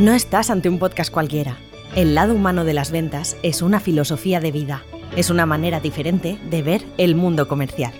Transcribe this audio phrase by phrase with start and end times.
[0.00, 1.56] No estás ante un podcast cualquiera.
[1.96, 4.84] El lado humano de las ventas es una filosofía de vida.
[5.16, 7.92] Es una manera diferente de ver el mundo comercial.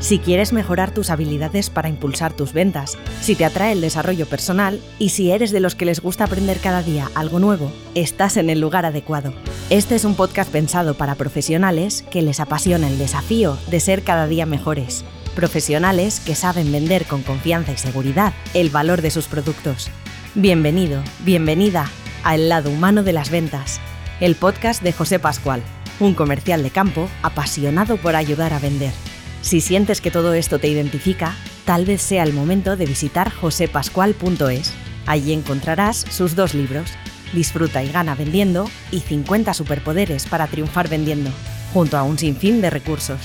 [0.00, 4.80] Si quieres mejorar tus habilidades para impulsar tus ventas, si te atrae el desarrollo personal
[4.98, 8.48] y si eres de los que les gusta aprender cada día algo nuevo, estás en
[8.48, 9.34] el lugar adecuado.
[9.68, 14.26] Este es un podcast pensado para profesionales que les apasiona el desafío de ser cada
[14.26, 15.04] día mejores.
[15.36, 19.90] Profesionales que saben vender con confianza y seguridad el valor de sus productos
[20.34, 21.90] Bienvenido, bienvenida
[22.24, 23.82] a El lado humano de las ventas,
[24.18, 25.62] el podcast de José Pascual,
[26.00, 28.94] un comercial de campo apasionado por ayudar a vender.
[29.42, 31.36] Si sientes que todo esto te identifica,
[31.66, 34.72] tal vez sea el momento de visitar josepascual.es.
[35.04, 36.88] Allí encontrarás sus dos libros,
[37.34, 41.30] Disfruta y gana vendiendo y 50 superpoderes para triunfar vendiendo,
[41.74, 43.20] junto a un sinfín de recursos.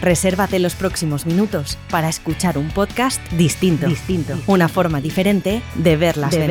[0.00, 4.38] Resérvate los próximos minutos para escuchar un podcast distinto, distinto.
[4.46, 6.46] una forma diferente de ver las de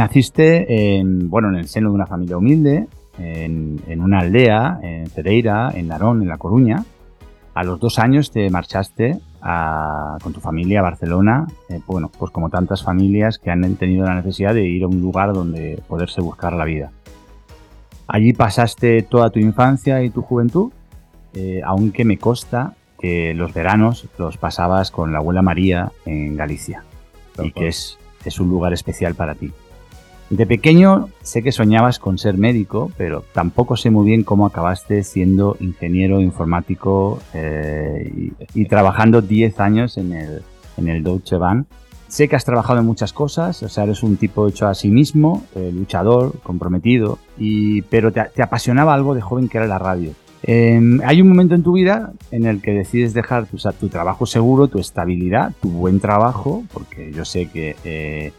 [0.00, 2.86] Naciste en, bueno, en el seno de una familia humilde,
[3.18, 6.86] en, una aldea, en Cedeira, en Narón, en La Coruña.
[7.52, 9.18] A los dos años te marchaste
[10.22, 14.14] con tu familia a Barcelona, eh, bueno, pues como tantas familias que han tenido la
[14.14, 16.92] necesidad de ir a un lugar donde poderse buscar la vida.
[18.08, 20.72] Allí pasaste toda tu infancia y tu juventud,
[21.34, 26.84] eh, aunque me consta que los veranos los pasabas con la abuela María en Galicia
[27.42, 29.52] y que es, es un lugar especial para ti.
[30.30, 35.02] De pequeño sé que soñabas con ser médico, pero tampoco sé muy bien cómo acabaste
[35.02, 40.42] siendo ingeniero informático eh, y, trabajando 10 años en el,
[40.76, 41.66] en el Deutsche Bahn.
[42.06, 44.88] Sé que has trabajado en muchas cosas, o sea, eres un tipo hecho a sí
[44.88, 50.12] mismo, eh, luchador, comprometido, y, pero te, apasionaba algo de joven que era la radio.
[50.44, 54.26] Em, hay un momento en tu vida en el que decides dejar tu, tu trabajo
[54.26, 58.32] seguro, tu estabilidad, tu buen trabajo, porque yo sé que eh,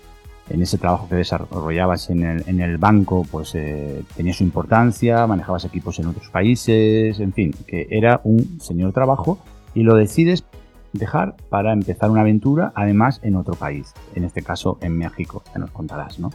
[0.54, 6.00] en ese trabajo que desarrollabas en el, banco, pues eh, tenía su importancia, manejabas equipos
[6.00, 9.40] en otros países, en fin, que era un señor trabajo
[9.74, 10.44] y lo decides
[10.94, 15.60] dejar para empezar una aventura, además en otro país, en este caso en México, ya
[15.60, 16.32] nos contarás, ¿no?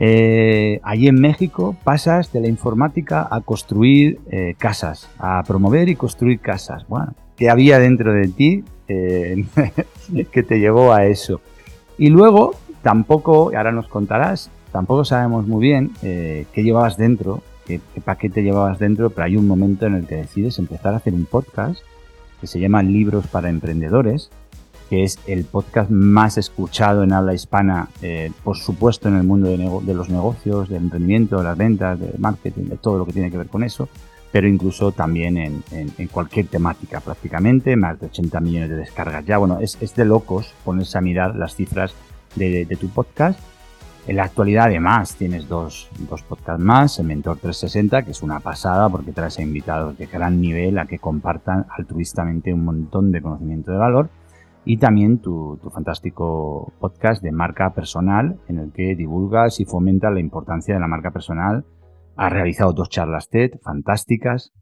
[0.00, 5.94] Eh, allí en México pasas de la informática a construir eh, casas, a promover y
[5.94, 6.84] construir casas.
[6.88, 11.40] Bueno, ¿qué había dentro de ti que te llevó a eso?
[11.98, 17.80] Y luego Tampoco, ahora nos contarás, tampoco sabemos muy bien eh, qué llevabas dentro, qué,
[18.04, 21.24] paquete llevabas dentro, pero hay un momento en el que decides empezar a hacer un
[21.24, 21.80] podcast
[22.40, 24.30] que se llama Libros para Emprendedores,
[24.90, 29.48] que es el podcast más escuchado en habla hispana, eh, por supuesto en el mundo
[29.48, 33.30] de, los negocios, del emprendimiento, de las ventas, del marketing, de todo lo que tiene
[33.30, 33.88] que ver con eso,
[34.32, 39.38] pero incluso también en, cualquier temática prácticamente, más de 80 millones de descargas ya.
[39.38, 41.94] Bueno, es de locos ponerse a mirar las cifras
[42.34, 43.38] de, tu podcast.
[44.06, 48.40] En la actualidad, además, tienes dos, dos podcasts más, el Mentor 360, que es una
[48.40, 53.22] pasada porque traes a invitados de gran nivel a que compartan altruistamente un montón de
[53.22, 54.10] conocimiento de valor.
[54.64, 60.12] Y también tu, tu fantástico podcast de marca personal, en el que divulgas y fomentas
[60.12, 61.64] la importancia de la marca personal.
[62.16, 64.52] Has realizado dos charlas TED fantásticas,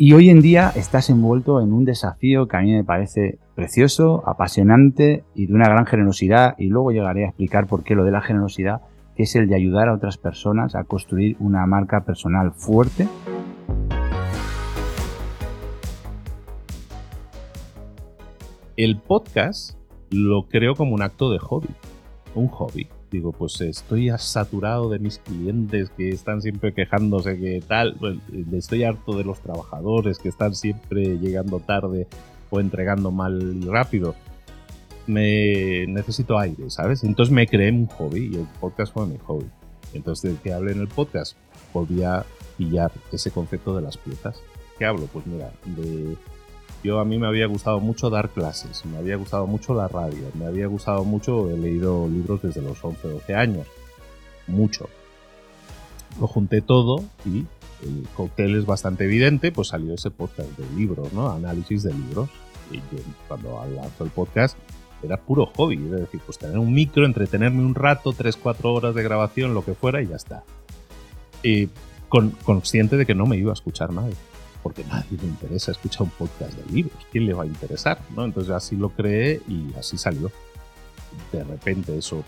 [0.00, 4.22] y hoy en día estás envuelto en un desafío que a mí me parece precioso,
[4.28, 6.54] apasionante y de una gran generosidad.
[6.56, 8.82] Y luego llegaré a explicar por qué lo de la generosidad,
[9.16, 13.08] que es el de ayudar a otras personas a construir una marca personal fuerte.
[18.76, 19.76] El podcast
[20.10, 21.70] lo creo como un acto de hobby,
[22.36, 27.96] un hobby digo, pues estoy saturado de mis clientes que están siempre quejándose que tal,
[28.52, 32.06] estoy harto de los trabajadores que están siempre llegando tarde
[32.50, 34.14] o entregando mal rápido.
[35.06, 37.02] Me necesito aire, ¿sabes?
[37.02, 39.46] Entonces me creé un hobby y el podcast fue mi hobby.
[39.94, 41.34] Entonces, de que hable en el podcast,
[41.72, 42.26] podía
[42.58, 44.38] pillar ese concepto de las piezas.
[44.78, 45.06] ¿Qué hablo?
[45.12, 46.14] Pues mira, de
[46.82, 50.30] yo a mí me había gustado mucho dar clases, me había gustado mucho la radio,
[50.34, 53.66] me había gustado mucho, he leído libros desde los 11, 12 años,
[54.46, 54.88] mucho.
[56.20, 57.46] Lo junté todo y
[57.82, 61.30] el cóctel es bastante evidente, pues salió ese podcast de libros, ¿no?
[61.30, 62.28] Análisis de libros.
[62.70, 62.80] Y
[63.28, 64.58] cuando lanzo el podcast,
[65.02, 65.76] era puro hobby.
[65.76, 69.74] Es decir, pues tener un micro, entretenerme un rato, 3-4 horas de grabación, lo que
[69.74, 70.44] fuera, y ya está.
[71.42, 71.68] Y
[72.08, 74.14] con, consciente de que no me iba a escuchar nadie.
[74.62, 77.06] Porque nadie le interesa escuchar un podcast de libros.
[77.10, 77.98] ¿Quién le va a interesar?
[78.14, 78.24] ¿no?
[78.24, 80.30] Entonces así lo creé y así salió.
[81.32, 82.24] De repente eso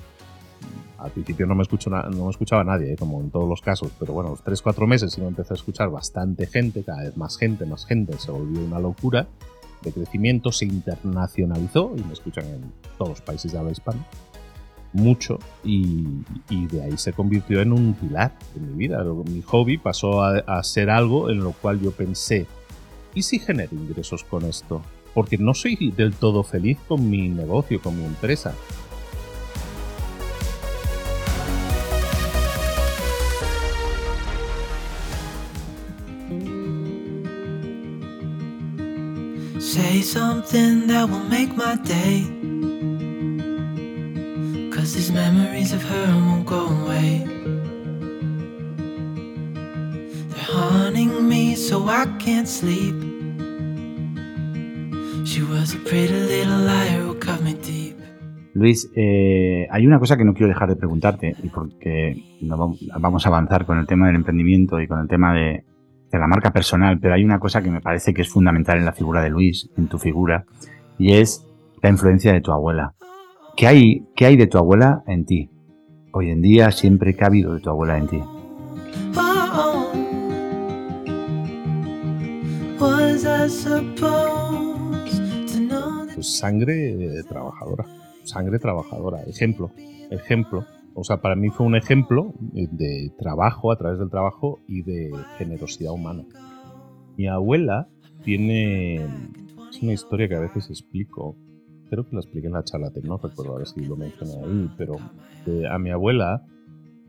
[0.98, 2.96] al principio no me, escucho no me escuchaba nadie, ¿eh?
[2.96, 5.88] como en todos los casos, pero bueno, los 3-4 meses sí me empecé a escuchar
[5.88, 9.26] bastante gente, cada vez más gente, más gente, se volvió una locura
[9.80, 14.04] de crecimiento, se internacionalizó y me escuchan en todos los países de habla hispana
[14.92, 16.04] mucho y,
[16.48, 19.04] de ahí se convirtió en un pilar de mi vida.
[19.04, 22.46] Mi hobby pasó a, a, ser algo en lo cual yo pensé,
[23.14, 24.82] ¿y si genero ingresos con esto?
[25.14, 28.54] Porque no soy del todo feliz con mi negocio, con mi empresa.
[39.60, 42.39] Say something that will make my day.
[45.12, 47.24] Memories of her won't go away.
[50.28, 52.94] They're haunting me so I can't sleep.
[55.24, 57.96] She was a pretty little liar who cut me deep.
[58.54, 63.26] Luis, eh, hay una cosa que no quiero dejar de preguntarte, y porque no vamos
[63.26, 65.64] a avanzar con el tema del emprendimiento y con el tema de
[66.12, 68.92] la marca personal, pero hay una cosa que me parece que es fundamental en la
[68.92, 70.44] figura de Luis, en tu figura,
[70.98, 71.46] y es
[71.82, 72.94] la influencia de tu abuela.
[73.56, 75.50] ¿Qué hay, qué hay de tu abuela en ti?
[76.12, 78.22] Hoy en día, siempre que ha habido de tu abuela en ti.
[86.14, 87.86] Pues sangre trabajadora,
[88.24, 89.70] sangre trabajadora, ejemplo,
[90.10, 94.82] ejemplo o sea, para mí fue un ejemplo de trabajo a través del trabajo y
[94.82, 96.24] de generosidad humana.
[97.16, 97.88] Mi abuela
[98.24, 98.96] tiene.
[99.70, 101.36] Es una historia que a veces explico.
[101.90, 104.96] Creo que la expliqué en la charla, no recuerdo ver si lo mencioné ahí, pero
[105.68, 106.46] a mi abuela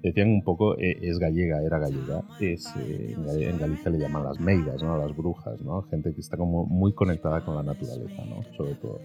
[0.02, 4.40] decían un poco, eh, es gallega, era gallega, es, eh, en Galicia le llaman las
[4.40, 4.98] meigas, ¿no?
[4.98, 5.84] las brujas, ¿no?
[5.84, 8.42] gente que está como muy conectada con la naturaleza, ¿no?
[8.58, 9.00] sobre todo.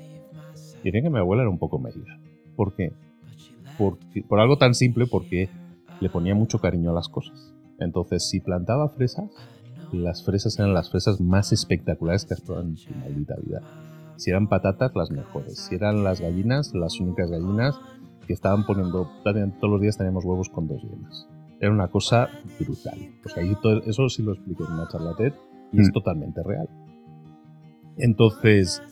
[0.82, 2.18] Y que mi abuela era un poco meiga.
[2.56, 2.92] ¿Por qué?
[3.76, 5.50] por algo tan simple, porque
[6.00, 7.52] le ponía mucho cariño a las cosas.
[7.78, 9.30] Entonces, si plantaba fresas,
[9.92, 13.60] las fresas eran las fresas más espectaculares que has probado en tu maldita vida.
[14.16, 15.58] Si eran patatas, las mejores.
[15.58, 17.78] Si eran las gallinas, las únicas gallinas
[18.26, 21.28] que estaban poniendo, todos los días teníamos huevos con dos yemas.
[21.60, 22.28] Era una cosa
[22.58, 22.98] brutal.
[23.24, 23.42] O sea,
[23.86, 25.32] eso sí lo expliqué en una charla TED
[25.72, 25.92] y es mm.
[25.92, 26.68] totalmente real.
[27.98, 28.82] Entonces,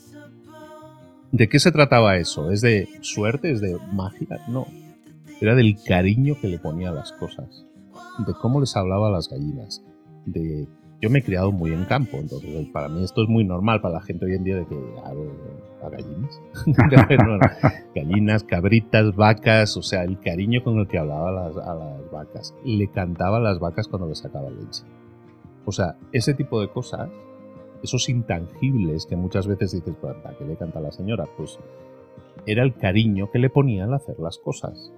[1.35, 2.53] ¿De qué se trataba eso?
[2.53, 3.51] ¿Es de suerte?
[3.51, 4.41] ¿Es de magia?
[4.47, 4.69] No.
[5.41, 7.67] Era del cariño que le ponía a las cosas.
[8.25, 9.83] De cómo les hablaba a las gallinas.
[10.27, 10.69] De
[11.01, 13.95] yo me he criado muy en campo, entonces para mí esto es muy normal para
[13.95, 16.41] la gente hoy en día de que a, gallinas.
[17.95, 21.75] gallinas, cabritas, vacas, o sea, el cariño con el que hablaba a las, a
[22.11, 22.55] vacas.
[22.65, 24.85] Le cantaba a las vacas cuando le sacaba leche.
[25.67, 27.11] O sea, ese tipo de cosas
[27.85, 31.27] esos intangibles que muchas veces dices, ¿para qué le canta a la señora?
[31.37, 31.59] Pues
[32.47, 34.91] era el cariño que le ponía al hacer las cosas.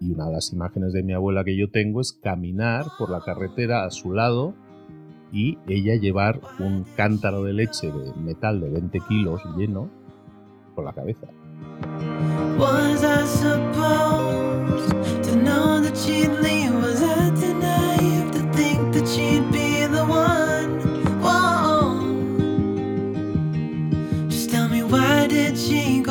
[0.00, 3.20] Y una de las imágenes de mi abuela que yo tengo es caminar por la
[3.20, 4.54] carretera a su lado
[5.32, 9.88] y ella llevar un cántaro de leche de metal de 20 kilos lleno
[10.74, 11.26] por la cabeza.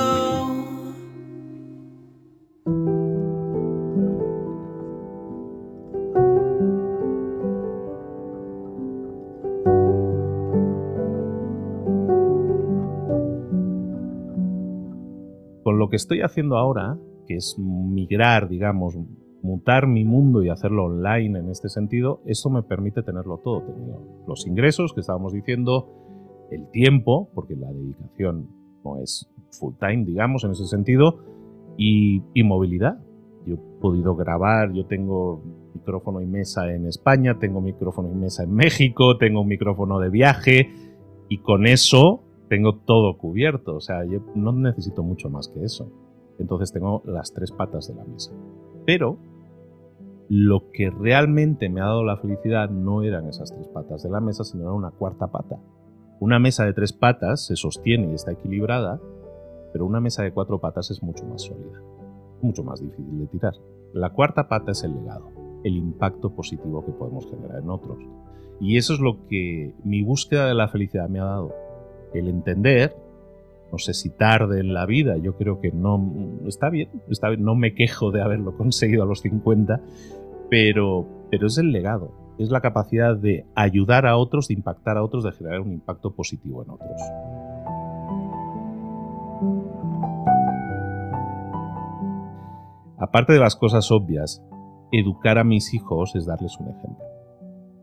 [0.10, 0.39] lo que
[16.00, 18.98] estoy haciendo ahora, que es migrar, digamos,
[19.42, 23.64] mutar mi mundo y hacerlo online en este sentido, eso me permite tenerlo todo.
[24.28, 28.48] los ingresos que estábamos diciendo, el tiempo, porque la dedicación
[28.84, 31.20] no es full time, digamos, en ese sentido,
[31.78, 33.00] y, y movilidad.
[33.46, 38.44] Yo he podido grabar, yo tengo micrófono y mesa en España, tengo micrófono y mesa
[38.44, 40.70] en México, tengo un micrófono de viaje,
[41.30, 45.92] y con eso tengo todo cubierto, o sea, yo no necesito mucho más que eso.
[46.40, 48.32] Entonces tengo las tres patas de la mesa.
[48.86, 49.18] Pero
[50.30, 54.20] lo que realmente me ha dado la felicidad no eran esas tres patas de la
[54.20, 55.60] mesa, sino era una cuarta pata.
[56.20, 59.00] Una mesa de tres patas se sostiene y está equilibrada,
[59.72, 61.82] pero una mesa de cuatro patas es mucho más sólida,
[62.42, 63.54] mucho más difícil de tirar.
[63.94, 65.30] La cuarta pata es el legado,
[65.64, 68.00] el impacto positivo que podemos generar en otros.
[68.60, 71.54] Y eso es lo que mi búsqueda de la felicidad me ha dado
[72.14, 72.96] el entender
[73.72, 76.12] no sé si tarde en la vida, yo creo que no
[76.48, 79.80] está bien, está no me quejo de haberlo conseguido a los 50,
[80.50, 85.04] pero, pero es el legado, es la capacidad de ayudar a otros, de impactar a
[85.04, 87.02] otros, de generar un impacto positivo en otros.
[92.98, 94.44] Aparte de las cosas obvias,
[94.92, 97.06] educar a mis hijos es darles un ejemplo.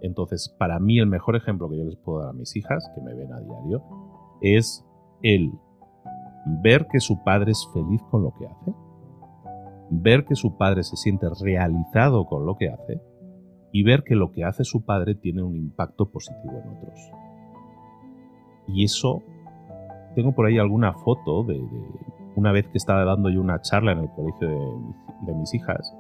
[0.02, 3.00] Entonces, para mí el mejor ejemplo que yo les puedo dar a mis hijas, que
[3.00, 3.82] me ven a diario,
[4.40, 4.84] es
[5.22, 5.52] el
[6.62, 8.72] ver que su padre es feliz con lo que hace,
[9.90, 13.00] ver que su padre se siente realizado con lo que hace
[13.72, 17.10] y ver que lo que hace su padre tiene un impacto positivo en otros.
[18.68, 19.22] Y eso,
[20.14, 21.62] tengo por ahí alguna foto de,
[22.36, 24.48] una vez que estaba dando yo una charla en el colegio
[25.26, 25.96] de, mis hijas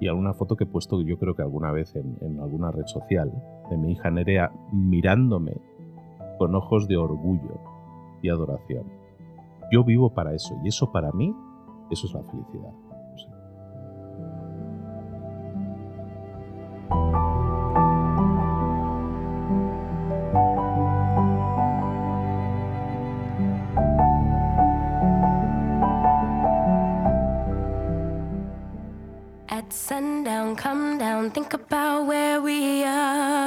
[0.00, 3.32] y alguna foto que he puesto yo creo que alguna vez en, alguna red social
[3.70, 5.56] de mi hija Nerea mirándome
[6.38, 7.60] con ojos de orgullo
[8.22, 8.84] y adoración.
[9.70, 11.34] Yo vivo para eso y eso para mí,
[11.90, 12.72] eso es la felicidad.
[29.50, 33.37] At sundown, come down, think about where we are.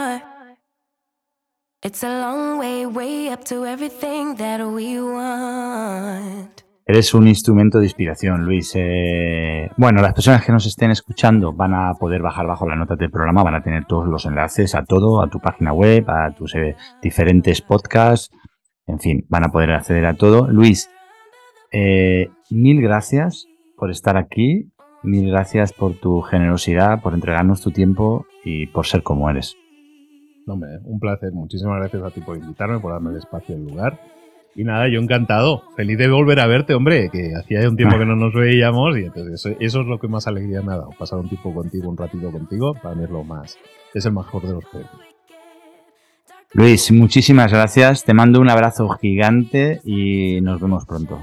[6.85, 8.73] Eres un instrumento de inspiración, Luis.
[8.75, 12.95] Eh, bueno, las personas que nos estén escuchando van a poder bajar bajo la nota
[12.95, 16.29] del programa, van a tener todos los enlaces a todo, a tu página web, a
[16.35, 18.29] tus eh, diferentes podcasts,
[18.85, 20.47] en fin, van a poder acceder a todo.
[20.49, 20.91] Luis,
[21.71, 24.71] eh, mil gracias por estar aquí,
[25.01, 29.57] mil gracias por tu generosidad, por entregarnos tu tiempo y por ser como eres.
[30.55, 31.31] No, un placer.
[31.31, 33.99] Muchísimas gracias a ti por invitarme, por darme el espacio y el lugar.
[34.55, 35.63] Y nada, yo encantado.
[35.75, 39.05] Feliz de volver a verte, hombre, que hacía un tiempo que no nos veíamos y
[39.05, 40.89] entonces eso, es lo que más alegría me ha dado.
[40.97, 43.57] Pasar un tiempo contigo, un ratito contigo, para mí es lo más,
[43.93, 44.91] es el mejor de los premios.
[46.53, 48.03] Luis, muchísimas gracias.
[48.03, 51.17] Te mando un abrazo gigante y nos vemos pronto.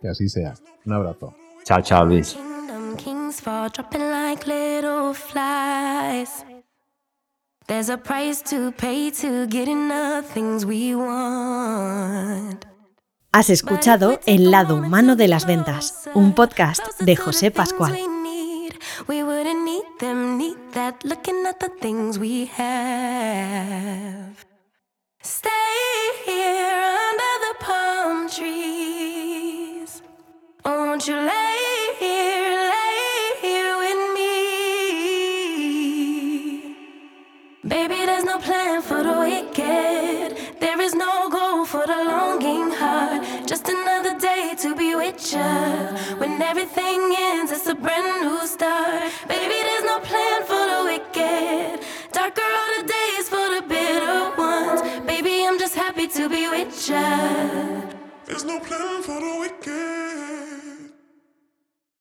[0.00, 0.54] Que así sea.
[0.86, 1.34] Un abrazo.
[1.64, 2.38] Chao, chao, Luis.
[7.66, 9.68] There's a price to pay to get
[10.34, 12.66] things we want.
[13.32, 17.96] Has escuchado El lado humano de las ventas, un podcast de José Pascual.
[19.08, 24.44] We wouldn't need them, need that, looking at the things we have.
[25.22, 25.50] Stay
[26.26, 30.02] here under the palm trees.
[30.66, 31.83] Won't you lay
[37.66, 40.60] Baby, there's no plan for the wicked.
[40.60, 43.24] There is no goal for the longing heart.
[43.46, 46.18] Just another day to be with you.
[46.18, 49.10] When everything ends, it's a brand new start.
[49.28, 51.80] Baby, there's no plan for the wicked.
[52.12, 54.82] Darker are the days for the bitter ones.
[55.06, 57.88] Baby, I'm just happy to be with you.
[58.26, 60.53] There's no plan for the wicked.